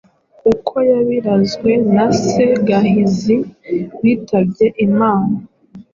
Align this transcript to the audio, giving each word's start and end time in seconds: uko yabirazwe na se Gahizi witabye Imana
uko 0.53 0.75
yabirazwe 0.89 1.71
na 1.95 2.07
se 2.25 2.45
Gahizi 2.67 3.35
witabye 4.01 4.67
Imana 4.87 5.35